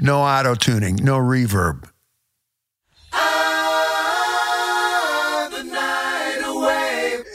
no 0.00 0.20
auto 0.20 0.54
tuning, 0.54 0.96
no 0.96 1.18
reverb. 1.18 1.90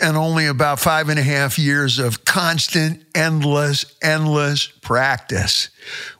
and 0.05 0.17
only 0.17 0.46
about 0.46 0.79
five 0.79 1.09
and 1.09 1.17
a 1.17 1.23
half 1.23 1.57
years 1.57 1.97
of 1.97 2.25
constant, 2.25 3.04
endless, 3.15 3.86
endless 4.04 4.67
practice. 4.67 5.69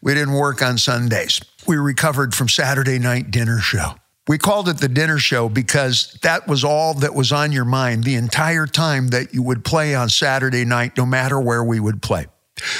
We 0.02 0.16
didn't 0.16 0.34
work 0.34 0.64
on 0.64 0.80
Sundays. 0.80 1.40
We 1.68 1.78
recovered 1.78 2.34
from 2.34 2.50
Saturday 2.50 2.98
night 2.98 3.30
dinner 3.30 3.60
show. 3.60 3.94
We 4.28 4.40
called 4.40 4.70
it 4.70 4.78
the 4.78 4.90
dinner 4.90 5.20
show 5.20 5.50
because 5.50 6.18
that 6.24 6.48
was 6.48 6.64
all 6.64 6.96
that 6.96 7.14
was 7.14 7.32
on 7.32 7.52
your 7.52 7.66
mind 7.66 8.06
the 8.06 8.16
entire 8.16 8.66
time 8.66 9.10
that 9.10 9.36
you 9.36 9.44
would 9.44 9.64
play 9.64 9.94
on 9.94 10.10
Saturday 10.10 10.66
night, 10.66 10.98
no 10.98 11.06
matter 11.06 11.40
where 11.40 11.64
we 11.64 11.80
would 11.80 12.02
play. 12.02 12.26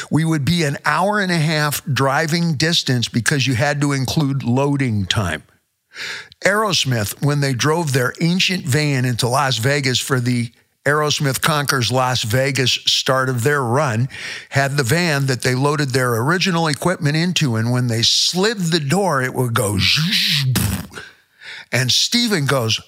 We 0.10 0.26
would 0.26 0.46
be 0.46 0.64
an 0.64 0.78
hour 0.86 1.20
and 1.20 1.32
a 1.32 1.38
half 1.38 1.84
driving 1.86 2.56
distance 2.56 3.08
because 3.08 3.48
you 3.48 3.56
had 3.56 3.82
to 3.82 3.92
include 3.92 4.44
loading 4.44 5.06
time. 5.06 5.44
Aerosmith, 6.44 7.24
when 7.24 7.40
they 7.40 7.54
drove 7.54 7.94
their 7.94 8.14
ancient 8.22 8.66
van 8.66 9.06
into 9.06 9.28
Las 9.28 9.58
Vegas 9.58 10.00
for 10.00 10.20
the 10.20 10.52
Aerosmith 10.86 11.42
Conquers 11.42 11.92
Las 11.92 12.22
Vegas 12.24 12.74
start 12.86 13.28
of 13.28 13.44
their 13.44 13.64
run 13.64 14.08
had 14.50 14.78
the 14.78 14.84
van 14.84 15.26
that 15.26 15.42
they 15.42 15.56
loaded 15.56 15.90
their 15.90 16.16
original 16.16 16.68
equipment 16.68 17.16
into. 17.16 17.56
And 17.56 17.72
when 17.72 17.88
they 17.88 18.04
slid 18.04 18.58
the 18.58 18.80
door, 18.80 19.22
it 19.22 19.34
would 19.34 19.56
go. 19.56 19.80
And 21.72 21.92
Steven 21.92 22.46
goes, 22.46 22.80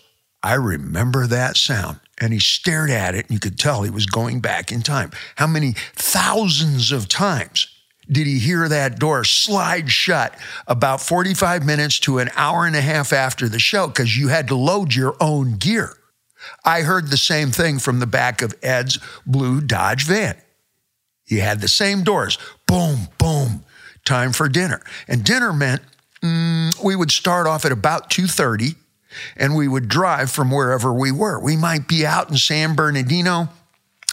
I 0.43 0.54
remember 0.54 1.26
that 1.26 1.57
sound. 1.57 1.99
And 2.20 2.34
he 2.34 2.39
stared 2.39 2.89
at 2.89 3.13
it, 3.13 3.27
and 3.27 3.34
you 3.34 3.39
could 3.39 3.59
tell 3.59 3.84
he 3.84 3.91
was 3.91 4.07
going 4.07 4.39
back 4.39 4.71
in 4.71 4.81
time. 4.81 5.12
How 5.35 5.48
many 5.48 5.73
thousands 5.94 6.91
of 6.91 7.07
times 7.07 7.67
did 8.09 8.26
he 8.26 8.40
hear 8.40 8.67
that 8.67 8.99
door 8.99 9.23
slide 9.23 9.91
shut 9.91 10.35
about 10.65 11.01
45 11.01 11.65
minutes 11.65 11.99
to 11.99 12.20
an 12.20 12.29
hour 12.35 12.65
and 12.65 12.76
a 12.76 12.82
half 12.82 13.13
after 13.13 13.49
the 13.49 13.60
show? 13.60 13.88
Because 13.88 14.18
you 14.18 14.29
had 14.29 14.48
to 14.48 14.55
load 14.55 14.95
your 14.95 15.15
own 15.20 15.57
gear. 15.57 15.93
I 16.63 16.82
heard 16.82 17.07
the 17.07 17.18
same 17.18 17.51
thing 17.51 17.79
from 17.79 17.99
the 17.99 18.07
back 18.07 18.41
of 18.41 18.55
Ed's 18.63 18.98
blue 19.26 19.62
Dodge 19.62 20.05
van. 20.05 20.35
He 21.26 21.38
had 21.38 21.60
the 21.60 21.68
same 21.68 22.04
doors. 22.04 22.38
Boom, 22.68 23.10
boom. 23.18 23.65
Time 24.05 24.32
for 24.32 24.48
dinner. 24.48 24.82
And 25.07 25.26
dinner 25.26 25.51
meant 25.51 25.82
mm, 26.21 26.82
we 26.82 26.95
would 26.95 27.12
start 27.12 27.48
off 27.48 27.65
at 27.65 27.71
about 27.73 28.10
2:30 28.10 28.76
and 29.36 29.55
we 29.55 29.68
would 29.68 29.88
drive 29.88 30.32
from 30.32 30.52
wherever 30.52 30.94
we 30.94 31.12
were. 31.12 31.40
We 31.40 31.58
might 31.58 31.88
be 31.88 32.05
out 32.05 32.30
in 32.30 32.38
San 32.38 32.76
Bernardino 32.76 33.50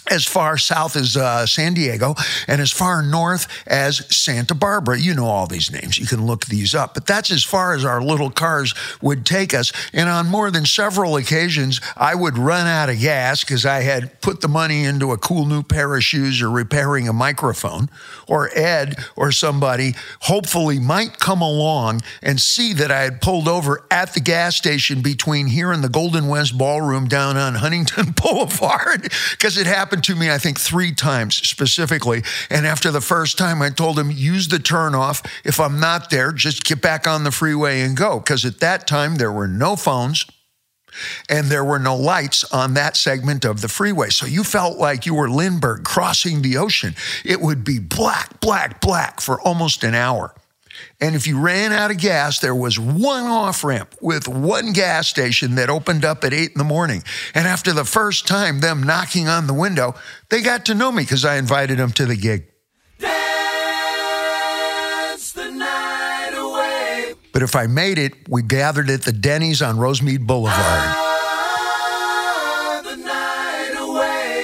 as 0.09 0.25
far 0.25 0.57
south 0.57 0.95
as 0.95 1.17
uh, 1.17 1.45
San 1.45 1.73
Diego 1.73 2.15
and 2.47 2.61
as 2.61 2.71
far 2.71 3.01
north 3.01 3.47
as 3.67 4.05
Santa 4.15 4.53
Barbara. 4.53 4.99
You 4.99 5.13
know 5.13 5.25
all 5.25 5.47
these 5.47 5.71
names. 5.71 5.97
You 5.97 6.05
can 6.05 6.25
look 6.25 6.45
these 6.45 6.75
up. 6.75 6.93
But 6.93 7.07
that's 7.07 7.31
as 7.31 7.43
far 7.43 7.73
as 7.73 7.83
our 7.83 8.01
little 8.01 8.29
cars 8.29 8.73
would 9.01 9.25
take 9.25 9.53
us. 9.53 9.71
And 9.93 10.09
on 10.09 10.27
more 10.27 10.51
than 10.51 10.65
several 10.65 11.15
occasions, 11.17 11.81
I 11.97 12.15
would 12.15 12.37
run 12.37 12.67
out 12.67 12.89
of 12.89 12.99
gas 12.99 13.43
because 13.43 13.65
I 13.65 13.81
had 13.81 14.21
put 14.21 14.41
the 14.41 14.47
money 14.47 14.83
into 14.83 15.11
a 15.11 15.17
cool 15.17 15.45
new 15.45 15.63
pair 15.63 15.95
of 15.95 16.03
shoes 16.03 16.41
or 16.41 16.49
repairing 16.49 17.07
a 17.07 17.13
microphone. 17.13 17.89
Or 18.27 18.49
Ed 18.55 18.97
or 19.15 19.31
somebody 19.31 19.95
hopefully 20.21 20.79
might 20.79 21.19
come 21.19 21.41
along 21.41 22.01
and 22.21 22.39
see 22.39 22.73
that 22.73 22.91
I 22.91 23.01
had 23.01 23.21
pulled 23.21 23.47
over 23.47 23.85
at 23.91 24.13
the 24.13 24.19
gas 24.19 24.55
station 24.55 25.01
between 25.01 25.47
here 25.47 25.71
and 25.71 25.83
the 25.83 25.89
Golden 25.89 26.27
West 26.27 26.57
Ballroom 26.57 27.07
down 27.07 27.37
on 27.37 27.55
Huntington 27.55 28.11
Boulevard 28.21 29.11
because 29.31 29.57
it 29.57 29.67
happened 29.67 29.94
happened 29.95 30.03
to 30.03 30.15
me, 30.15 30.29
I 30.29 30.37
think, 30.37 30.59
three 30.59 30.93
times 30.93 31.35
specifically. 31.35 32.21
And 32.49 32.67
after 32.67 32.91
the 32.91 32.99
first 32.99 33.37
time, 33.37 33.61
I 33.61 33.69
told 33.69 33.97
him, 33.97 34.11
use 34.11 34.49
the 34.49 34.57
turnoff. 34.57 35.25
If 35.45 35.57
I'm 35.57 35.79
not 35.79 36.09
there, 36.09 36.33
just 36.33 36.65
get 36.65 36.81
back 36.81 37.07
on 37.07 37.23
the 37.23 37.31
freeway 37.31 37.79
and 37.79 37.95
go. 37.95 38.19
Because 38.19 38.43
at 38.43 38.59
that 38.59 38.87
time, 38.87 39.15
there 39.15 39.31
were 39.31 39.47
no 39.47 39.77
phones 39.77 40.25
and 41.29 41.47
there 41.47 41.63
were 41.63 41.79
no 41.79 41.95
lights 41.95 42.43
on 42.51 42.73
that 42.73 42.97
segment 42.97 43.45
of 43.45 43.61
the 43.61 43.69
freeway. 43.69 44.09
So 44.09 44.25
you 44.25 44.43
felt 44.43 44.77
like 44.77 45.05
you 45.05 45.15
were 45.15 45.29
Lindbergh 45.29 45.85
crossing 45.85 46.41
the 46.41 46.57
ocean. 46.57 46.93
It 47.23 47.39
would 47.39 47.63
be 47.63 47.79
black, 47.79 48.41
black, 48.41 48.81
black 48.81 49.21
for 49.21 49.39
almost 49.39 49.85
an 49.85 49.95
hour. 49.95 50.35
And 50.99 51.15
if 51.15 51.27
you 51.27 51.39
ran 51.39 51.71
out 51.71 51.91
of 51.91 51.97
gas, 51.97 52.39
there 52.39 52.55
was 52.55 52.79
one 52.79 53.23
off 53.23 53.63
ramp 53.63 53.95
with 54.01 54.27
one 54.27 54.73
gas 54.73 55.07
station 55.07 55.55
that 55.55 55.69
opened 55.69 56.05
up 56.05 56.23
at 56.23 56.33
eight 56.33 56.51
in 56.51 56.57
the 56.57 56.63
morning. 56.63 57.03
And 57.33 57.47
after 57.47 57.73
the 57.73 57.85
first 57.85 58.27
time, 58.27 58.59
them 58.59 58.83
knocking 58.83 59.27
on 59.27 59.47
the 59.47 59.53
window, 59.53 59.95
they 60.29 60.41
got 60.41 60.65
to 60.65 60.73
know 60.73 60.91
me 60.91 61.03
because 61.03 61.25
I 61.25 61.37
invited 61.37 61.77
them 61.77 61.91
to 61.93 62.05
the 62.05 62.15
gig. 62.15 62.47
But 67.33 67.43
if 67.43 67.53
I 67.53 67.67
made 67.67 67.97
it, 67.97 68.13
we 68.29 68.43
gathered 68.43 68.89
at 68.89 69.01
the 69.01 69.11
Denny's 69.11 69.61
on 69.61 69.75
Rosemead 69.75 70.25
Boulevard. 70.25 70.55
Ah, 70.57 71.05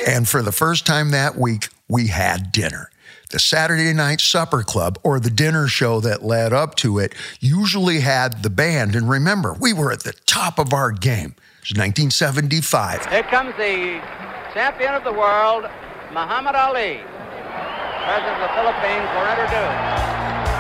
and 0.08 0.28
for 0.28 0.41
the 0.41 0.52
first 0.52 0.85
time 0.85 1.12
that 1.12 1.38
week, 1.38 1.69
we 1.88 2.08
had 2.08 2.52
dinner 2.52 2.91
the 3.31 3.39
Saturday 3.39 3.93
night 3.93 4.21
supper 4.21 4.63
club 4.63 4.99
or 5.03 5.19
the 5.19 5.29
dinner 5.29 5.67
show 5.67 5.99
that 6.01 6.23
led 6.23 6.53
up 6.53 6.75
to 6.75 6.99
it 6.99 7.13
usually 7.39 8.01
had 8.01 8.43
the 8.43 8.49
band. 8.49 8.95
And 8.95 9.09
remember, 9.09 9.53
we 9.59 9.73
were 9.73 9.91
at 9.91 10.03
the 10.03 10.13
top 10.25 10.59
of 10.59 10.73
our 10.73 10.91
game. 10.91 11.35
It 11.61 11.69
was 11.69 11.77
1975. 11.77 13.07
Here 13.07 13.23
comes 13.23 13.55
the 13.55 14.01
champion 14.53 14.93
of 14.93 15.03
the 15.03 15.13
world, 15.13 15.63
Muhammad 16.11 16.55
Ali. 16.55 17.01
President 18.03 18.35
of 18.35 18.41
the 18.41 18.53
Philippines 18.55 19.09
will 19.13 19.27
introduce. 19.29 19.77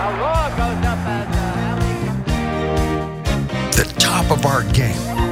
A 0.01 0.09
roar 0.21 0.49
goes 0.57 0.81
up 0.85 0.99
as 1.09 1.27
uh, 1.35 1.71
Ali. 1.73 1.97
The 3.75 3.85
top 3.99 4.31
of 4.31 4.45
our 4.45 4.63
game. 4.73 5.30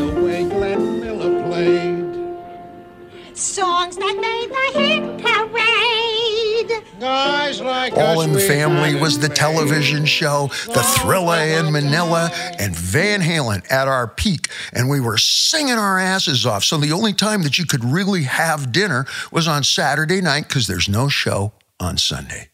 The 0.00 0.06
way 0.22 0.48
Glenn 0.48 1.00
Miller 1.00 1.44
played. 1.46 3.36
Songs 3.36 3.96
that 3.98 4.16
made 4.16 4.48
the 4.48 4.80
hit 4.80 5.02
parade. 5.22 6.82
Guys 6.98 7.60
like 7.60 7.92
All 7.92 8.20
us, 8.20 8.24
in 8.26 8.32
the 8.32 8.40
Family 8.40 8.94
was 8.94 9.18
the 9.18 9.26
it 9.26 9.34
television 9.34 10.06
show, 10.06 10.46
The 10.64 10.80
Thrilla 10.80 11.60
in 11.60 11.70
Manila, 11.70 12.30
and 12.58 12.74
Van 12.74 13.20
Halen 13.20 13.70
at 13.70 13.88
our 13.88 14.08
peak. 14.08 14.48
And 14.72 14.88
we 14.88 15.00
were 15.00 15.18
singing 15.18 15.74
our 15.74 15.98
asses 15.98 16.46
off. 16.46 16.64
So 16.64 16.78
the 16.78 16.92
only 16.92 17.12
time 17.12 17.42
that 17.42 17.58
you 17.58 17.66
could 17.66 17.84
really 17.84 18.22
have 18.22 18.72
dinner 18.72 19.04
was 19.30 19.46
on 19.46 19.64
Saturday 19.64 20.22
night 20.22 20.48
because 20.48 20.66
there's 20.66 20.88
no 20.88 21.08
show 21.08 21.52
on 21.78 21.98
Sunday. 21.98 22.48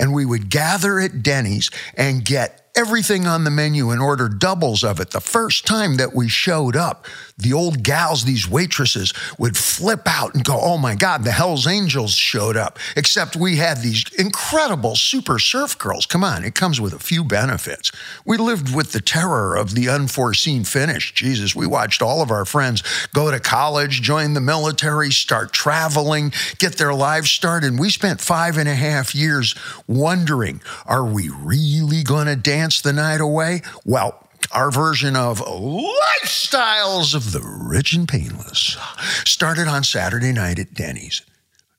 And 0.00 0.12
we 0.12 0.24
would 0.24 0.50
gather 0.50 0.98
at 0.98 1.22
Denny's 1.22 1.70
and 1.96 2.24
get 2.24 2.65
everything 2.76 3.26
on 3.26 3.44
the 3.44 3.50
menu 3.50 3.90
and 3.90 4.00
order 4.00 4.28
doubles 4.28 4.84
of 4.84 5.00
it. 5.00 5.10
The 5.10 5.20
first 5.20 5.66
time 5.66 5.96
that 5.96 6.14
we 6.14 6.28
showed 6.28 6.76
up, 6.76 7.06
the 7.38 7.52
old 7.52 7.82
gals, 7.82 8.24
these 8.24 8.48
waitresses, 8.48 9.12
would 9.38 9.56
flip 9.56 10.02
out 10.06 10.34
and 10.34 10.42
go, 10.44 10.58
Oh 10.58 10.78
my 10.78 10.94
God, 10.94 11.22
the 11.22 11.32
Hells 11.32 11.66
Angels 11.66 12.12
showed 12.12 12.56
up. 12.56 12.78
Except 12.96 13.36
we 13.36 13.56
had 13.56 13.82
these 13.82 14.04
incredible 14.18 14.96
super 14.96 15.38
surf 15.38 15.76
girls. 15.76 16.06
Come 16.06 16.24
on, 16.24 16.44
it 16.44 16.54
comes 16.54 16.80
with 16.80 16.94
a 16.94 16.98
few 16.98 17.22
benefits. 17.22 17.92
We 18.24 18.38
lived 18.38 18.74
with 18.74 18.92
the 18.92 19.00
terror 19.00 19.54
of 19.54 19.74
the 19.74 19.88
unforeseen 19.88 20.64
finish. 20.64 21.12
Jesus, 21.12 21.54
we 21.54 21.66
watched 21.66 22.00
all 22.00 22.22
of 22.22 22.30
our 22.30 22.46
friends 22.46 22.82
go 23.12 23.30
to 23.30 23.38
college, 23.38 24.00
join 24.00 24.32
the 24.32 24.40
military, 24.40 25.10
start 25.10 25.52
traveling, 25.52 26.32
get 26.58 26.78
their 26.78 26.94
lives 26.94 27.30
started. 27.30 27.66
And 27.66 27.78
we 27.78 27.90
spent 27.90 28.20
five 28.20 28.56
and 28.56 28.68
a 28.68 28.74
half 28.74 29.14
years 29.14 29.54
wondering, 29.86 30.62
are 30.86 31.04
we 31.04 31.28
really 31.28 32.02
going 32.02 32.26
to 32.26 32.36
dance 32.36 32.80
the 32.80 32.92
night 32.92 33.20
away? 33.20 33.60
Well, 33.84 34.25
our 34.56 34.70
version 34.70 35.14
of 35.16 35.38
lifestyles 35.40 37.14
of 37.14 37.32
the 37.32 37.42
rich 37.42 37.92
and 37.92 38.08
painless 38.08 38.78
started 39.26 39.68
on 39.68 39.84
Saturday 39.84 40.32
night 40.32 40.58
at 40.58 40.72
Denny's 40.72 41.20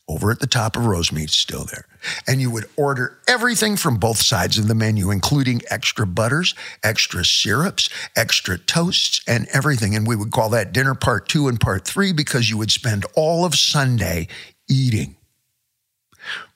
over 0.07 0.29
at 0.29 0.39
the 0.39 0.47
top 0.47 0.77
of 0.77 0.83
Rosemead, 0.83 1.31
still 1.31 1.65
there. 1.65 1.85
And 2.27 2.39
you 2.39 2.51
would 2.51 2.69
order 2.77 3.18
everything 3.27 3.77
from 3.77 3.97
both 3.97 4.21
sides 4.21 4.59
of 4.59 4.68
the 4.68 4.75
menu, 4.75 5.09
including 5.09 5.63
extra 5.71 6.06
butters, 6.06 6.53
extra 6.83 7.25
syrups, 7.25 7.89
extra 8.15 8.59
toasts, 8.59 9.21
and 9.27 9.47
everything. 9.51 9.95
And 9.95 10.07
we 10.07 10.15
would 10.15 10.31
call 10.31 10.50
that 10.50 10.71
dinner 10.71 10.94
part 10.94 11.27
two 11.27 11.47
and 11.47 11.59
part 11.59 11.83
three 11.83 12.13
because 12.13 12.50
you 12.50 12.57
would 12.57 12.71
spend 12.71 13.06
all 13.15 13.44
of 13.44 13.56
Sunday 13.56 14.27
eating. 14.69 15.18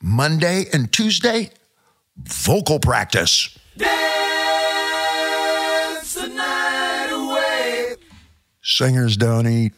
Monday 0.01 0.65
and 0.71 0.94
Tuesday, 0.94 1.50
vocal 2.15 2.79
practice. 2.79 3.57
Singers 8.63 9.18
don't 9.18 9.48
eat. 9.48 9.74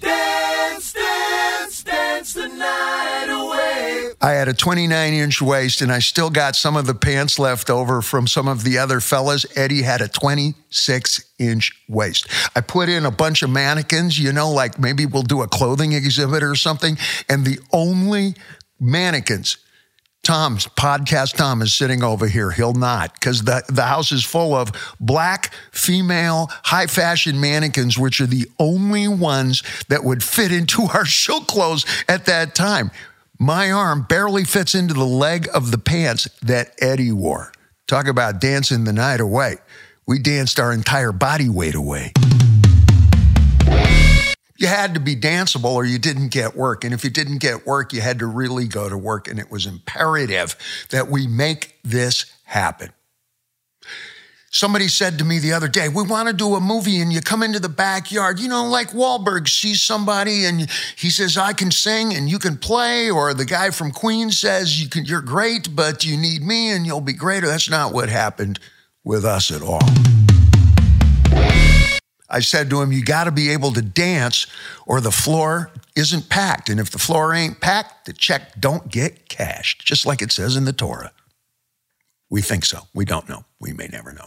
Dance, 0.00 0.92
dance, 0.92 1.82
dance 1.82 2.32
the 2.32 2.48
night 2.48 3.26
away. 3.28 4.12
I 4.22 4.30
had 4.32 4.48
a 4.48 4.54
29 4.54 5.12
inch 5.12 5.42
waist 5.42 5.82
and 5.82 5.92
I 5.92 5.98
still 5.98 6.30
got 6.30 6.56
some 6.56 6.76
of 6.76 6.86
the 6.86 6.94
pants 6.94 7.38
left 7.38 7.68
over 7.68 8.00
from 8.00 8.26
some 8.26 8.48
of 8.48 8.64
the 8.64 8.78
other 8.78 9.00
fellas. 9.00 9.44
Eddie 9.54 9.82
had 9.82 10.00
a 10.00 10.08
26 10.08 11.24
inch 11.38 11.84
waist. 11.88 12.26
I 12.56 12.62
put 12.62 12.88
in 12.88 13.04
a 13.04 13.10
bunch 13.10 13.42
of 13.42 13.50
mannequins, 13.50 14.18
you 14.18 14.32
know, 14.32 14.50
like 14.50 14.78
maybe 14.78 15.04
we'll 15.04 15.22
do 15.22 15.42
a 15.42 15.48
clothing 15.48 15.92
exhibit 15.92 16.42
or 16.42 16.54
something. 16.54 16.96
And 17.28 17.44
the 17.44 17.58
only 17.72 18.34
mannequins 18.80 19.58
Tom's 20.22 20.66
podcast. 20.66 21.36
Tom 21.36 21.62
is 21.62 21.72
sitting 21.72 22.02
over 22.02 22.26
here. 22.26 22.50
He'll 22.50 22.74
not 22.74 23.14
because 23.14 23.44
the, 23.44 23.62
the 23.68 23.84
house 23.84 24.10
is 24.10 24.24
full 24.24 24.54
of 24.54 24.72
black, 24.98 25.54
female, 25.70 26.48
high 26.64 26.88
fashion 26.88 27.40
mannequins, 27.40 27.96
which 27.96 28.20
are 28.20 28.26
the 28.26 28.48
only 28.58 29.06
ones 29.06 29.62
that 29.88 30.02
would 30.02 30.24
fit 30.24 30.50
into 30.50 30.82
our 30.94 31.04
show 31.04 31.40
clothes 31.40 31.86
at 32.08 32.26
that 32.26 32.54
time. 32.54 32.90
My 33.38 33.70
arm 33.70 34.04
barely 34.08 34.44
fits 34.44 34.74
into 34.74 34.94
the 34.94 35.04
leg 35.04 35.48
of 35.54 35.70
the 35.70 35.78
pants 35.78 36.28
that 36.42 36.72
Eddie 36.80 37.12
wore. 37.12 37.52
Talk 37.86 38.08
about 38.08 38.40
dancing 38.40 38.84
the 38.84 38.92
night 38.92 39.20
away. 39.20 39.58
We 40.08 40.18
danced 40.18 40.58
our 40.58 40.72
entire 40.72 41.12
body 41.12 41.48
weight 41.48 41.74
away 41.74 42.12
you 44.58 44.66
had 44.66 44.94
to 44.94 45.00
be 45.00 45.16
danceable 45.16 45.74
or 45.74 45.84
you 45.84 45.98
didn't 45.98 46.28
get 46.28 46.56
work. 46.56 46.84
And 46.84 46.94
if 46.94 47.04
you 47.04 47.10
didn't 47.10 47.38
get 47.38 47.66
work, 47.66 47.92
you 47.92 48.00
had 48.00 48.18
to 48.20 48.26
really 48.26 48.66
go 48.66 48.88
to 48.88 48.96
work. 48.96 49.28
And 49.28 49.38
it 49.38 49.50
was 49.50 49.66
imperative 49.66 50.56
that 50.90 51.08
we 51.08 51.26
make 51.26 51.78
this 51.82 52.32
happen. 52.44 52.92
Somebody 54.50 54.88
said 54.88 55.18
to 55.18 55.24
me 55.24 55.38
the 55.38 55.52
other 55.52 55.68
day, 55.68 55.88
We 55.90 56.02
want 56.02 56.28
to 56.28 56.32
do 56.32 56.54
a 56.54 56.60
movie, 56.60 57.00
and 57.02 57.12
you 57.12 57.20
come 57.20 57.42
into 57.42 57.60
the 57.60 57.68
backyard, 57.68 58.40
you 58.40 58.48
know, 58.48 58.64
like 58.64 58.90
Wahlberg 58.92 59.48
sees 59.48 59.82
somebody 59.82 60.46
and 60.46 60.70
he 60.96 61.10
says, 61.10 61.36
I 61.36 61.52
can 61.52 61.70
sing 61.70 62.14
and 62.14 62.30
you 62.30 62.38
can 62.38 62.56
play, 62.56 63.10
or 63.10 63.34
the 63.34 63.44
guy 63.44 63.70
from 63.70 63.90
Queen 63.90 64.30
says, 64.30 64.80
you 64.80 64.88
can, 64.88 65.04
You're 65.04 65.20
great, 65.20 65.76
but 65.76 66.06
you 66.06 66.16
need 66.16 66.42
me 66.42 66.70
and 66.70 66.86
you'll 66.86 67.02
be 67.02 67.12
greater. 67.12 67.46
That's 67.46 67.68
not 67.68 67.92
what 67.92 68.08
happened 68.08 68.58
with 69.04 69.26
us 69.26 69.50
at 69.50 69.60
all. 69.60 70.25
I 72.28 72.40
said 72.40 72.70
to 72.70 72.82
him, 72.82 72.92
You 72.92 73.04
got 73.04 73.24
to 73.24 73.30
be 73.30 73.50
able 73.50 73.72
to 73.72 73.82
dance 73.82 74.46
or 74.86 75.00
the 75.00 75.10
floor 75.10 75.70
isn't 75.94 76.28
packed. 76.28 76.68
And 76.68 76.80
if 76.80 76.90
the 76.90 76.98
floor 76.98 77.34
ain't 77.34 77.60
packed, 77.60 78.06
the 78.06 78.12
check 78.12 78.60
don't 78.60 78.90
get 78.90 79.28
cashed, 79.28 79.84
just 79.84 80.06
like 80.06 80.22
it 80.22 80.32
says 80.32 80.56
in 80.56 80.64
the 80.64 80.72
Torah. 80.72 81.12
We 82.28 82.42
think 82.42 82.64
so. 82.64 82.80
We 82.92 83.04
don't 83.04 83.28
know. 83.28 83.44
We 83.60 83.72
may 83.72 83.86
never 83.86 84.12
know. 84.12 84.26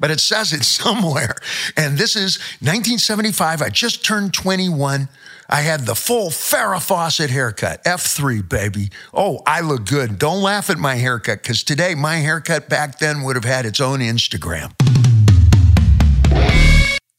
But 0.00 0.10
it 0.10 0.20
says 0.20 0.52
it 0.52 0.64
somewhere. 0.64 1.34
And 1.76 1.96
this 1.96 2.16
is 2.16 2.38
1975. 2.60 3.62
I 3.62 3.68
just 3.68 4.04
turned 4.04 4.34
21. 4.34 5.08
I 5.48 5.60
had 5.60 5.86
the 5.86 5.94
full 5.94 6.30
Farrah 6.30 6.84
Fawcett 6.84 7.30
haircut, 7.30 7.84
F3, 7.84 8.48
baby. 8.48 8.90
Oh, 9.14 9.42
I 9.46 9.60
look 9.60 9.86
good. 9.86 10.18
Don't 10.18 10.42
laugh 10.42 10.70
at 10.70 10.78
my 10.78 10.96
haircut 10.96 11.42
because 11.42 11.62
today 11.62 11.94
my 11.94 12.16
haircut 12.16 12.68
back 12.68 12.98
then 12.98 13.22
would 13.22 13.36
have 13.36 13.44
had 13.44 13.64
its 13.64 13.80
own 13.80 14.00
Instagram. 14.00 14.72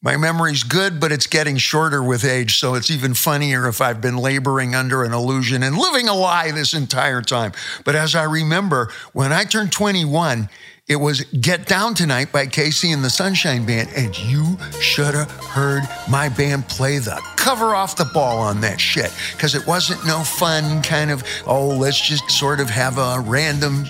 My 0.04 0.16
memory's 0.16 0.62
good, 0.62 1.00
but 1.00 1.12
it's 1.12 1.26
getting 1.26 1.58
shorter 1.58 2.04
with 2.04 2.24
age, 2.24 2.60
so 2.60 2.76
it's 2.76 2.92
even 2.92 3.16
funnier 3.16 3.68
if 3.68 3.82
I've 3.82 4.00
been 4.00 4.18
laboring 4.18 4.76
under 4.76 5.04
an 5.04 5.12
illusion 5.12 5.64
and 5.64 5.76
living 5.76 6.08
a 6.08 6.14
lie 6.14 6.52
this 6.52 6.76
entire 6.76 7.24
time. 7.24 7.52
But 7.84 7.96
as 7.96 8.14
I 8.14 8.26
remember, 8.26 8.92
when 9.14 9.34
I 9.34 9.44
turned 9.44 9.72
21, 9.72 10.50
it 10.88 10.98
was 10.98 11.22
Get 11.42 11.66
Down 11.66 11.96
Tonight 11.96 12.32
by 12.32 12.46
KC 12.46 12.94
and 12.94 13.04
the 13.04 13.10
Sunshine 13.10 13.66
Band, 13.66 13.90
and 13.96 14.16
you 14.20 14.60
should 14.80 15.16
have 15.16 15.32
heard 15.32 15.82
my 16.08 16.30
band 16.30 16.68
play 16.68 17.00
the 17.00 17.20
cover 17.36 17.74
off 17.74 17.96
the 17.96 18.06
ball 18.14 18.38
on 18.38 18.62
that 18.62 18.80
shit, 18.80 19.12
because 19.32 19.56
it 19.56 19.66
wasn't 19.66 20.06
no 20.06 20.20
fun 20.20 20.84
kind 20.84 21.10
of, 21.10 21.24
oh, 21.48 21.70
let's 21.70 22.00
just 22.00 22.30
sort 22.30 22.60
of 22.60 22.70
have 22.70 23.00
a 23.00 23.20
random 23.22 23.86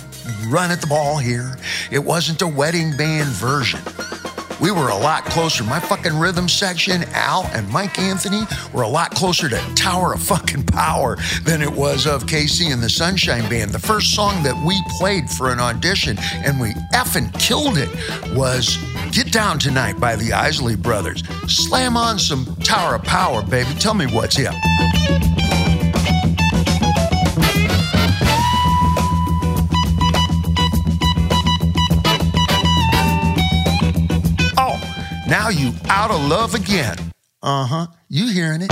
run 0.48 0.72
at 0.72 0.80
the 0.80 0.88
ball 0.88 1.18
here. 1.18 1.58
It 1.92 2.00
wasn't 2.00 2.42
a 2.42 2.48
wedding 2.48 2.96
band 2.96 3.28
version 3.28 3.82
we 4.60 4.72
were 4.72 4.90
a 4.90 4.98
lot 4.98 5.26
closer. 5.26 5.64
My 5.64 5.80
fucking 5.80 6.18
rhythm 6.18 6.50
section, 6.50 7.04
Al 7.14 7.46
and 7.54 7.70
Mike 7.70 8.00
Anthony, 8.00 8.44
were 8.74 8.84
a 8.84 8.88
lot 8.88 9.12
closer 9.12 9.50
to 9.50 9.58
Tower 9.76 10.14
of 10.14 10.22
fucking 10.22 10.66
Power 10.66 11.18
than 11.44 11.62
it 11.62 11.72
was 11.72 12.08
of 12.08 12.26
KC 12.26 12.72
and 12.72 12.82
the 12.82 12.90
Sunshine 12.90 13.48
Band. 13.50 13.72
The 13.72 13.80
first 13.80 14.14
song 14.14 14.44
that 14.44 14.56
we 14.66 14.82
played 14.98 15.30
for 15.30 15.52
an 15.52 15.60
audition 15.60 16.18
and 16.20 16.60
we 16.60 16.72
effing 16.94 17.34
killed 17.40 17.78
it 17.78 17.90
was 18.36 18.78
Get 19.12 19.32
Down 19.32 19.60
Tonight 19.60 20.00
by 20.00 20.16
the 20.16 20.34
Isley 20.34 20.76
Brothers. 20.76 21.24
Slam 21.48 21.98
on 21.98 22.20
some 22.20 22.46
Tower 22.64 22.96
of 22.96 23.04
Power, 23.04 23.44
baby. 23.44 23.70
Tell 23.80 23.94
me 23.94 24.06
what's 24.08 24.36
hip. 24.36 24.54
Now 35.48 35.54
you 35.54 35.72
out 35.88 36.12
of 36.12 36.22
love 36.28 36.56
again. 36.56 36.98
Uh 37.42 37.66
huh. 37.66 37.88
You 38.10 38.28
hearing 38.28 38.64
it. 38.64 38.72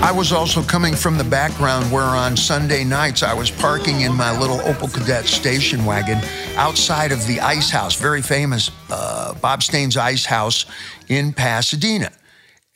I 0.00 0.10
was 0.10 0.32
also 0.32 0.62
coming 0.62 0.94
from 0.94 1.18
the 1.18 1.24
background 1.24 1.92
where 1.92 2.02
on 2.02 2.38
Sunday 2.38 2.84
nights 2.84 3.22
I 3.22 3.34
was 3.34 3.50
parking 3.50 4.00
in 4.00 4.14
my 4.14 4.34
little 4.40 4.60
Opel 4.60 4.88
Kadett 4.88 5.26
station 5.26 5.84
wagon 5.84 6.18
outside 6.56 7.12
of 7.12 7.26
the 7.26 7.38
Ice 7.40 7.68
House, 7.68 8.00
very 8.00 8.22
famous 8.22 8.70
uh, 8.88 9.34
Bob 9.34 9.62
Stane's 9.62 9.98
Ice 9.98 10.24
House 10.24 10.64
in 11.08 11.34
Pasadena. 11.34 12.10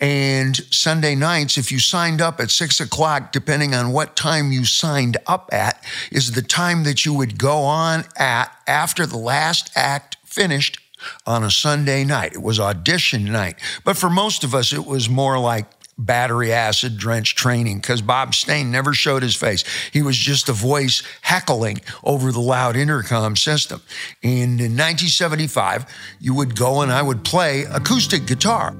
And 0.00 0.56
Sunday 0.72 1.14
nights, 1.14 1.58
if 1.58 1.70
you 1.70 1.78
signed 1.78 2.22
up 2.22 2.40
at 2.40 2.50
six 2.50 2.80
o'clock, 2.80 3.32
depending 3.32 3.74
on 3.74 3.92
what 3.92 4.16
time 4.16 4.50
you 4.50 4.64
signed 4.64 5.18
up 5.26 5.50
at, 5.52 5.84
is 6.10 6.32
the 6.32 6.42
time 6.42 6.84
that 6.84 7.04
you 7.04 7.12
would 7.12 7.38
go 7.38 7.58
on 7.58 8.04
at 8.16 8.50
after 8.66 9.04
the 9.04 9.18
last 9.18 9.70
act 9.76 10.16
finished 10.24 10.78
on 11.26 11.44
a 11.44 11.50
Sunday 11.50 12.04
night. 12.04 12.32
It 12.32 12.42
was 12.42 12.58
audition 12.58 13.24
night. 13.24 13.56
But 13.84 13.96
for 13.96 14.08
most 14.08 14.44
of 14.44 14.54
us, 14.54 14.72
it 14.72 14.86
was 14.86 15.08
more 15.08 15.38
like 15.38 15.66
battery 16.06 16.52
acid 16.52 16.96
drenched 16.96 17.38
training 17.38 17.78
because 17.78 18.02
Bob 18.02 18.34
Stane 18.34 18.70
never 18.70 18.92
showed 18.92 19.22
his 19.22 19.36
face. 19.36 19.64
He 19.92 20.02
was 20.02 20.16
just 20.16 20.48
a 20.48 20.52
voice 20.52 21.02
heckling 21.22 21.80
over 22.02 22.32
the 22.32 22.40
loud 22.40 22.76
intercom 22.76 23.36
system. 23.36 23.80
And 24.22 24.60
in 24.60 24.76
1975, 24.76 25.86
you 26.18 26.34
would 26.34 26.56
go 26.56 26.80
and 26.80 26.92
I 26.92 27.02
would 27.02 27.24
play 27.24 27.64
acoustic 27.64 28.26
guitar. 28.26 28.74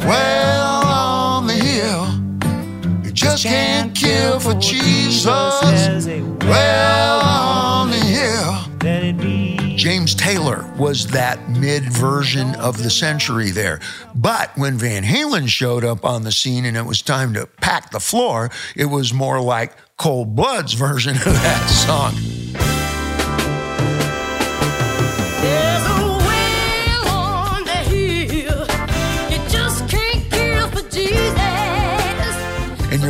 well 0.00 0.86
on 0.86 1.46
the 1.46 1.54
hill, 1.54 2.06
you 3.12 3.16
just 3.16 3.44
can't 3.44 3.94
kill 3.94 4.40
for 4.40 4.54
Jesus. 4.54 5.26
Well 5.26 7.20
on 7.20 7.90
the 7.90 7.96
hill. 7.96 9.76
James 9.76 10.14
Taylor 10.14 10.72
was 10.78 11.08
that 11.08 11.50
mid 11.50 11.92
version 11.92 12.54
of 12.54 12.82
the 12.82 12.88
century 12.88 13.50
there. 13.50 13.80
But 14.14 14.56
when 14.56 14.78
Van 14.78 15.02
Halen 15.02 15.48
showed 15.48 15.84
up 15.84 16.06
on 16.06 16.22
the 16.22 16.32
scene 16.32 16.64
and 16.64 16.74
it 16.74 16.86
was 16.86 17.02
time 17.02 17.34
to 17.34 17.46
pack 17.60 17.90
the 17.90 18.00
floor, 18.00 18.50
it 18.74 18.86
was 18.86 19.12
more 19.12 19.42
like 19.42 19.74
Cold 19.98 20.34
Blood's 20.34 20.72
version 20.72 21.16
of 21.16 21.24
that 21.24 21.66
song. 21.68 22.31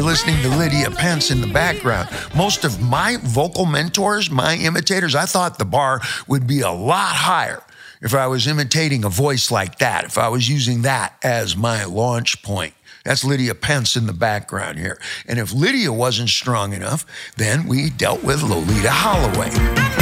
You're 0.02 0.10
listening 0.10 0.42
to 0.42 0.48
Lydia 0.48 0.90
Pence 0.90 1.30
in 1.30 1.40
the 1.40 1.46
background. 1.46 2.08
Most 2.34 2.64
of 2.64 2.82
my 2.82 3.18
vocal 3.22 3.66
mentors, 3.66 4.32
my 4.32 4.56
imitators, 4.56 5.14
I 5.14 5.26
thought 5.26 5.60
the 5.60 5.64
bar 5.64 6.00
would 6.26 6.44
be 6.44 6.60
a 6.60 6.72
lot 6.72 7.14
higher 7.14 7.62
if 8.00 8.12
I 8.12 8.26
was 8.26 8.48
imitating 8.48 9.04
a 9.04 9.08
voice 9.08 9.52
like 9.52 9.78
that, 9.78 10.02
if 10.02 10.18
I 10.18 10.26
was 10.26 10.48
using 10.48 10.82
that 10.82 11.14
as 11.22 11.56
my 11.56 11.84
launch 11.84 12.42
point. 12.42 12.74
That's 13.04 13.22
Lydia 13.22 13.54
Pence 13.54 13.94
in 13.94 14.08
the 14.08 14.12
background 14.12 14.76
here. 14.76 15.00
And 15.28 15.38
if 15.38 15.52
Lydia 15.52 15.92
wasn't 15.92 16.30
strong 16.30 16.72
enough, 16.72 17.06
then 17.36 17.68
we 17.68 17.88
dealt 17.88 18.24
with 18.24 18.40
Loleatta 18.40 18.88
Holloway. 18.88 20.01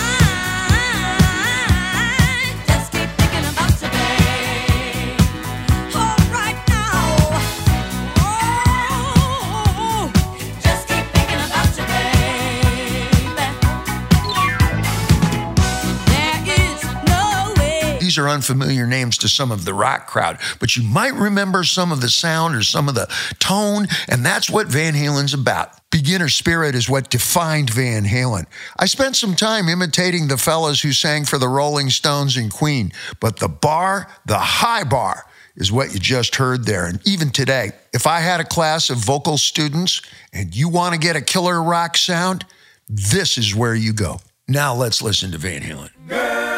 Unfamiliar 18.51 18.85
names 18.85 19.17
to 19.19 19.29
some 19.29 19.49
of 19.49 19.63
the 19.63 19.73
rock 19.73 20.07
crowd, 20.07 20.37
but 20.59 20.75
you 20.75 20.83
might 20.83 21.13
remember 21.13 21.63
some 21.63 21.89
of 21.89 22.01
the 22.01 22.09
sound 22.09 22.53
or 22.53 22.63
some 22.63 22.89
of 22.89 22.95
the 22.95 23.07
tone, 23.39 23.87
and 24.09 24.25
that's 24.25 24.49
what 24.49 24.67
Van 24.67 24.93
Halen's 24.93 25.33
about. 25.33 25.69
Beginner 25.89 26.27
spirit 26.27 26.75
is 26.75 26.89
what 26.89 27.09
defined 27.09 27.69
Van 27.69 28.03
Halen. 28.03 28.43
I 28.77 28.87
spent 28.87 29.15
some 29.15 29.35
time 29.35 29.69
imitating 29.69 30.27
the 30.27 30.35
fellas 30.35 30.81
who 30.81 30.91
sang 30.91 31.23
for 31.23 31.37
the 31.37 31.47
Rolling 31.47 31.89
Stones 31.89 32.35
and 32.35 32.51
Queen, 32.51 32.91
but 33.21 33.37
the 33.37 33.47
bar, 33.47 34.11
the 34.25 34.37
high 34.37 34.83
bar, 34.83 35.25
is 35.55 35.71
what 35.71 35.93
you 35.93 35.99
just 36.01 36.35
heard 36.35 36.65
there. 36.65 36.87
And 36.87 36.99
even 37.07 37.29
today, 37.29 37.71
if 37.93 38.05
I 38.05 38.19
had 38.19 38.41
a 38.41 38.45
class 38.45 38.89
of 38.89 38.97
vocal 38.97 39.37
students 39.37 40.01
and 40.33 40.53
you 40.53 40.67
want 40.67 40.93
to 40.93 40.99
get 40.99 41.15
a 41.15 41.21
killer 41.21 41.63
rock 41.63 41.95
sound, 41.95 42.45
this 42.89 43.37
is 43.37 43.55
where 43.55 43.75
you 43.75 43.93
go. 43.93 44.19
Now 44.49 44.75
let's 44.75 45.01
listen 45.01 45.31
to 45.31 45.37
Van 45.37 45.61
Halen. 45.61 46.50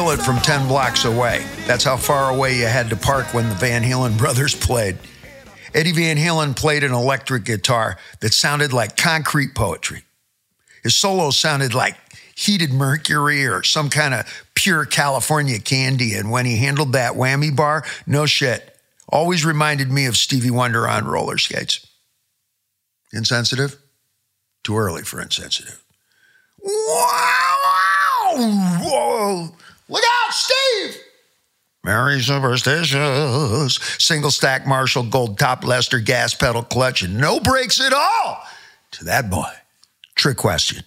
Feel 0.00 0.10
it 0.12 0.22
from 0.22 0.38
10 0.38 0.66
blocks 0.66 1.04
away. 1.04 1.44
That's 1.66 1.84
how 1.84 1.98
far 1.98 2.30
away 2.30 2.56
you 2.56 2.64
had 2.64 2.88
to 2.88 2.96
park 2.96 3.34
when 3.34 3.50
the 3.50 3.54
Van 3.56 3.82
Halen 3.82 4.16
brothers 4.18 4.54
played. 4.54 4.96
Eddie 5.74 5.92
Van 5.92 6.16
Halen 6.16 6.56
played 6.56 6.84
an 6.84 6.92
electric 6.92 7.44
guitar 7.44 7.98
that 8.20 8.32
sounded 8.32 8.72
like 8.72 8.96
concrete 8.96 9.54
poetry. 9.54 10.04
His 10.82 10.96
solo 10.96 11.30
sounded 11.30 11.74
like 11.74 11.96
heated 12.34 12.72
mercury 12.72 13.46
or 13.46 13.62
some 13.62 13.90
kind 13.90 14.14
of 14.14 14.24
pure 14.54 14.86
California 14.86 15.58
candy. 15.58 16.14
And 16.14 16.30
when 16.30 16.46
he 16.46 16.56
handled 16.56 16.94
that 16.94 17.12
whammy 17.12 17.54
bar, 17.54 17.84
no 18.06 18.24
shit, 18.24 18.74
always 19.06 19.44
reminded 19.44 19.90
me 19.90 20.06
of 20.06 20.16
Stevie 20.16 20.50
Wonder 20.50 20.88
on 20.88 21.04
roller 21.04 21.36
skates. 21.36 21.86
Insensitive? 23.12 23.76
Too 24.64 24.78
early 24.78 25.02
for 25.02 25.20
insensitive. 25.20 25.84
Wow! 26.62 27.56
wow. 27.64 28.80
Whoa! 28.82 29.56
Look 29.90 30.04
out, 30.04 30.32
Steve! 30.32 31.02
Very 31.84 32.20
superstitious. 32.20 33.74
Single 33.98 34.30
stack 34.30 34.66
Marshall 34.66 35.02
Gold 35.02 35.38
Top 35.38 35.64
Lester 35.64 35.98
gas 35.98 36.32
pedal 36.32 36.62
clutch 36.62 37.02
and 37.02 37.18
no 37.18 37.40
brakes 37.40 37.80
at 37.80 37.92
all. 37.92 38.42
To 38.92 39.04
that 39.04 39.30
boy. 39.30 39.50
Trick 40.14 40.36
question. 40.36 40.84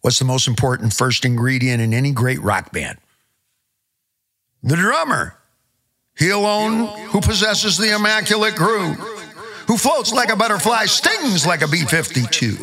What's 0.00 0.18
the 0.18 0.24
most 0.24 0.48
important 0.48 0.94
first 0.94 1.24
ingredient 1.24 1.80
in 1.80 1.92
any 1.92 2.10
great 2.10 2.40
rock 2.40 2.72
band? 2.72 2.98
The 4.62 4.76
drummer. 4.76 5.36
He 6.18 6.30
alone 6.30 6.86
who 7.08 7.20
possesses 7.20 7.78
the 7.78 7.94
immaculate 7.94 8.56
groove, 8.56 8.96
who 9.66 9.76
floats 9.76 10.12
like 10.12 10.30
a 10.30 10.36
butterfly, 10.36 10.86
stings 10.86 11.46
like 11.46 11.62
a 11.62 11.68
B 11.68 11.84
52. 11.84 12.56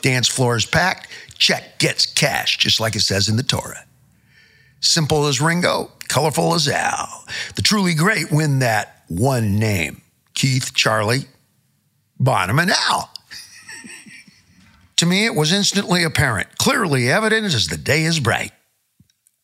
Dance 0.00 0.28
floor 0.28 0.56
is 0.56 0.64
packed, 0.64 1.08
check 1.38 1.78
gets 1.78 2.06
cash, 2.06 2.56
just 2.58 2.80
like 2.80 2.96
it 2.96 3.00
says 3.00 3.28
in 3.28 3.36
the 3.36 3.42
Torah. 3.42 3.85
Simple 4.80 5.26
as 5.26 5.40
Ringo, 5.40 5.90
colorful 6.08 6.54
as 6.54 6.68
Al. 6.68 7.24
The 7.54 7.62
truly 7.62 7.94
great 7.94 8.30
win 8.30 8.60
that 8.60 9.04
one 9.08 9.58
name 9.58 10.02
Keith, 10.34 10.74
Charlie, 10.74 11.26
Bonham, 12.18 12.58
and 12.58 12.70
Al. 12.70 13.10
to 14.96 15.06
me, 15.06 15.24
it 15.24 15.34
was 15.34 15.52
instantly 15.52 16.02
apparent, 16.02 16.58
clearly 16.58 17.10
evident 17.10 17.46
as 17.46 17.68
the 17.68 17.76
day 17.76 18.04
is 18.04 18.20
bright. 18.20 18.52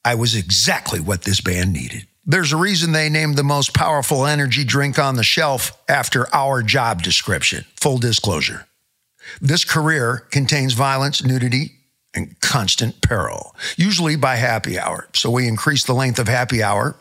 I 0.05 0.15
was 0.17 0.35
exactly 0.35 1.01
what 1.01 1.23
this 1.23 1.41
band 1.41 1.73
needed. 1.73 2.07
There's 2.25 2.53
a 2.53 2.57
reason 2.57 2.93
they 2.93 3.09
named 3.09 3.37
the 3.37 3.43
most 3.43 3.75
powerful 3.75 4.27
energy 4.27 4.65
drink 4.65 4.99
on 4.99 5.17
the 5.17 5.25
shelf 5.25 5.73
after 5.89 6.33
our 6.35 6.63
job 6.63 7.03
description. 7.03 7.65
Full 7.81 7.99
disclosure. 7.99 8.67
This 9.41 9.65
career 9.65 10.27
contains 10.31 10.75
violence, 10.75 11.25
nudity, 11.25 11.73
and 12.15 12.39
constant 12.41 13.01
peril, 13.01 13.55
usually 13.77 14.17
by 14.17 14.37
happy 14.37 14.79
hour. 14.79 15.09
So 15.15 15.31
we 15.31 15.49
increased 15.49 15.87
the 15.87 15.95
length 15.95 16.19
of 16.19 16.29
happy 16.29 16.63
hour 16.63 16.97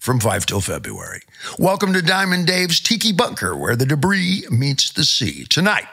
from 0.00 0.20
5 0.20 0.46
till 0.46 0.60
February. 0.60 1.22
Welcome 1.58 1.92
to 1.92 2.02
Diamond 2.02 2.46
Dave's 2.46 2.80
Tiki 2.80 3.12
Bunker, 3.12 3.56
where 3.56 3.76
the 3.76 3.86
debris 3.86 4.44
meets 4.50 4.92
the 4.92 5.04
sea. 5.04 5.44
Tonight, 5.44 5.86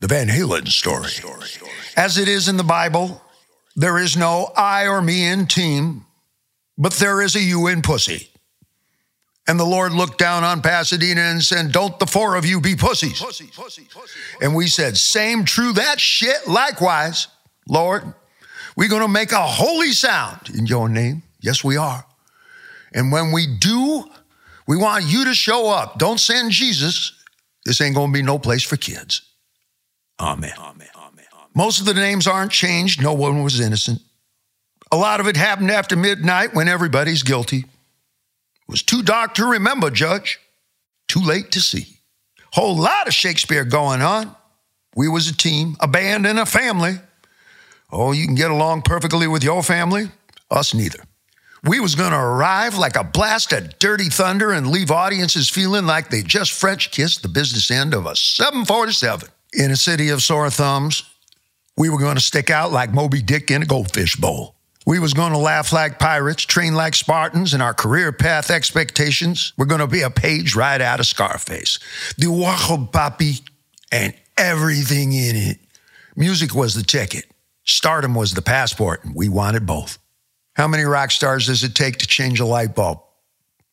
the 0.00 0.06
Van 0.06 0.28
Halen 0.28 0.68
story. 0.68 1.10
As 1.96 2.18
it 2.18 2.28
is 2.28 2.48
in 2.48 2.56
the 2.56 2.64
Bible, 2.64 3.22
there 3.74 3.98
is 3.98 4.16
no 4.16 4.52
I 4.56 4.86
or 4.86 5.02
me 5.02 5.26
in 5.26 5.46
team, 5.46 6.06
but 6.78 6.94
there 6.94 7.20
is 7.20 7.36
a 7.36 7.40
you 7.40 7.66
in 7.66 7.82
pussy. 7.82 8.28
And 9.48 9.60
the 9.60 9.64
Lord 9.64 9.92
looked 9.92 10.18
down 10.18 10.42
on 10.42 10.60
Pasadena 10.60 11.20
and 11.20 11.42
said, 11.42 11.70
Don't 11.70 11.98
the 12.00 12.06
four 12.06 12.34
of 12.34 12.44
you 12.44 12.60
be 12.60 12.74
pussies. 12.74 13.22
And 14.40 14.56
we 14.56 14.66
said, 14.66 14.96
Same, 14.96 15.44
true, 15.44 15.72
that 15.74 16.00
shit, 16.00 16.48
likewise. 16.48 17.28
Lord, 17.68 18.02
we're 18.76 18.88
going 18.88 19.02
to 19.02 19.08
make 19.08 19.32
a 19.32 19.42
holy 19.42 19.92
sound 19.92 20.50
in 20.54 20.66
your 20.66 20.88
name. 20.88 21.22
Yes, 21.40 21.64
we 21.64 21.76
are. 21.76 22.04
And 22.92 23.12
when 23.12 23.32
we 23.32 23.46
do, 23.46 24.04
we 24.66 24.76
want 24.76 25.04
you 25.04 25.24
to 25.24 25.34
show 25.34 25.68
up. 25.68 25.98
Don't 25.98 26.18
send 26.18 26.50
Jesus. 26.50 27.12
This 27.64 27.80
ain't 27.80 27.94
going 27.94 28.12
to 28.12 28.18
be 28.18 28.22
no 28.22 28.38
place 28.38 28.62
for 28.62 28.76
kids. 28.76 29.22
Amen. 30.20 30.52
Amen. 30.58 30.88
Amen. 30.96 31.26
Most 31.54 31.80
of 31.80 31.86
the 31.86 31.94
names 31.94 32.26
aren't 32.26 32.52
changed. 32.52 33.02
No 33.02 33.14
one 33.14 33.42
was 33.42 33.60
innocent. 33.60 34.00
A 34.92 34.96
lot 34.96 35.20
of 35.20 35.26
it 35.26 35.36
happened 35.36 35.70
after 35.70 35.96
midnight 35.96 36.54
when 36.54 36.68
everybody's 36.68 37.22
guilty. 37.22 37.58
It 37.58 38.68
was 38.68 38.82
too 38.82 39.02
dark 39.02 39.34
to 39.34 39.46
remember, 39.46 39.90
Judge. 39.90 40.38
Too 41.08 41.20
late 41.20 41.50
to 41.52 41.60
see. 41.60 41.98
Whole 42.52 42.76
lot 42.76 43.06
of 43.06 43.14
Shakespeare 43.14 43.64
going 43.64 44.02
on. 44.02 44.34
We 44.94 45.08
was 45.08 45.28
a 45.28 45.36
team, 45.36 45.76
a 45.80 45.88
band, 45.88 46.26
and 46.26 46.38
a 46.38 46.46
family. 46.46 46.98
Oh, 47.90 48.12
you 48.12 48.26
can 48.26 48.34
get 48.34 48.50
along 48.50 48.82
perfectly 48.82 49.26
with 49.28 49.44
your 49.44 49.62
family. 49.62 50.10
Us 50.50 50.74
neither. 50.74 51.00
We 51.64 51.80
was 51.80 51.94
gonna 51.94 52.18
arrive 52.18 52.76
like 52.76 52.96
a 52.96 53.04
blast 53.04 53.52
of 53.52 53.78
dirty 53.78 54.08
thunder 54.08 54.52
and 54.52 54.70
leave 54.70 54.90
audiences 54.90 55.48
feeling 55.48 55.86
like 55.86 56.10
they 56.10 56.22
just 56.22 56.52
French 56.52 56.90
kissed 56.90 57.22
the 57.22 57.28
business 57.28 57.70
end 57.70 57.94
of 57.94 58.06
a 58.06 58.14
747 58.14 59.28
in 59.54 59.70
a 59.70 59.76
city 59.76 60.10
of 60.10 60.22
sore 60.22 60.50
thumbs. 60.50 61.02
We 61.76 61.90
were 61.90 61.98
gonna 61.98 62.20
stick 62.20 62.50
out 62.50 62.72
like 62.72 62.92
Moby 62.92 63.22
Dick 63.22 63.50
in 63.50 63.62
a 63.62 63.66
goldfish 63.66 64.16
bowl. 64.16 64.54
We 64.86 65.00
was 65.00 65.14
gonna 65.14 65.38
laugh 65.38 65.72
like 65.72 65.98
pirates, 65.98 66.44
train 66.44 66.74
like 66.74 66.94
Spartans, 66.94 67.52
and 67.52 67.62
our 67.62 67.74
career 67.74 68.12
path 68.12 68.50
expectations 68.50 69.52
were 69.58 69.66
gonna 69.66 69.88
be 69.88 70.02
a 70.02 70.10
page 70.10 70.54
right 70.54 70.80
out 70.80 71.00
of 71.00 71.06
Scarface. 71.06 71.80
The 72.16 72.26
Wajo 72.26 72.90
Papi 72.92 73.42
and 73.90 74.14
everything 74.38 75.12
in 75.12 75.34
it. 75.34 75.58
Music 76.14 76.54
was 76.54 76.74
the 76.74 76.84
ticket. 76.84 77.24
Stardom 77.66 78.14
was 78.14 78.34
the 78.34 78.42
passport, 78.42 79.04
and 79.04 79.14
we 79.14 79.28
wanted 79.28 79.66
both. 79.66 79.98
How 80.54 80.68
many 80.68 80.84
rock 80.84 81.10
stars 81.10 81.46
does 81.46 81.64
it 81.64 81.74
take 81.74 81.98
to 81.98 82.06
change 82.06 82.40
a 82.40 82.46
light 82.46 82.74
bulb? 82.74 83.00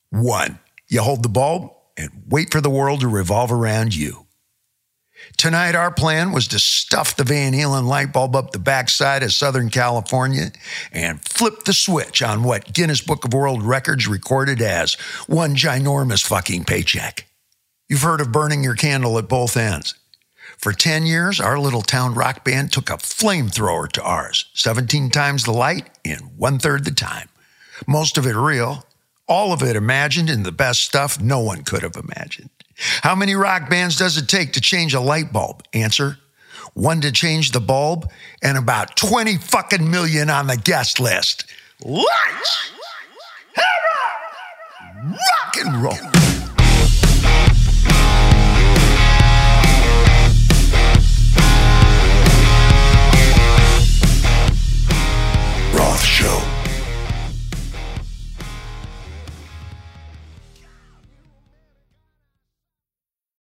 One. 0.10 0.60
You 0.88 1.02
hold 1.02 1.24
the 1.24 1.30
bulb 1.30 1.72
and 1.96 2.10
wait 2.28 2.52
for 2.52 2.60
the 2.60 2.70
world 2.70 3.02
to 3.02 3.08
revolve 3.08 3.52
around 3.52 3.96
you. 3.96 4.26
Tonight, 5.38 5.76
our 5.76 5.92
plan 5.92 6.32
was 6.32 6.48
to 6.50 6.60
stuff 6.60 7.16
the 7.16 7.24
Van 7.24 7.54
Halen 7.54 7.86
light 7.86 8.12
bulb 8.12 8.36
up 8.36 8.52
the 8.52 8.60
backside 8.60 9.24
of 9.24 9.32
Southern 9.32 9.70
California 9.70 10.52
and 10.92 11.24
flip 11.24 11.64
the 11.64 11.74
switch 11.74 12.22
on 12.22 12.44
what 12.44 12.74
Guinness 12.74 13.02
Book 13.02 13.24
of 13.24 13.34
World 13.34 13.64
Records 13.64 14.08
recorded 14.08 14.62
as 14.62 14.96
one 15.28 15.56
ginormous 15.56 16.26
fucking 16.26 16.66
paycheck. 16.66 17.26
You've 17.88 18.02
heard 18.02 18.22
of 18.22 18.32
burning 18.32 18.64
your 18.64 18.76
candle 18.76 19.18
at 19.18 19.30
both 19.30 19.56
ends. 19.56 19.96
For 20.64 20.72
10 20.72 21.06
years, 21.06 21.42
our 21.42 21.60
little 21.60 21.82
town 21.82 22.14
rock 22.14 22.46
band 22.46 22.72
took 22.72 22.90
a 22.90 22.94
flamethrower 22.94 23.92
to 23.92 24.02
ours, 24.02 24.46
17 24.54 25.10
times 25.10 25.44
the 25.44 25.52
light 25.52 25.90
in 26.06 26.20
one 26.38 26.58
third 26.58 26.86
the 26.86 26.92
time. 26.92 27.28
Most 27.86 28.18
of 28.18 28.26
it 28.26 28.38
real, 28.38 28.86
all 29.28 29.52
of 29.52 29.62
it 29.62 29.76
imagined, 29.76 30.30
and 30.30 30.46
the 30.46 30.54
best 30.54 30.80
stuff 30.80 31.20
no 31.20 31.42
one 31.42 31.66
could 31.66 31.84
have 31.84 31.98
imagined. 31.98 32.50
How 33.02 33.14
many 33.14 33.36
rock 33.36 33.70
bands 33.70 33.98
does 33.98 34.16
it 34.16 34.30
take 34.30 34.54
to 34.54 34.62
change 34.62 34.94
a 34.94 35.02
light 35.02 35.34
bulb? 35.34 35.64
Answer 35.74 36.18
one 36.74 37.02
to 37.02 37.12
change 37.12 37.52
the 37.52 37.60
bulb, 37.60 38.10
and 38.42 38.58
about 38.58 38.96
20 38.96 39.40
fucking 39.40 39.92
million 39.92 40.30
on 40.30 40.48
the 40.48 40.56
guest 40.56 40.98
list. 40.98 41.44
Hammer! 43.54 45.18
Rock 45.18 45.58
and 45.58 45.84
roll. 45.84 46.33
Roth 55.74 56.04
Show. 56.04 56.53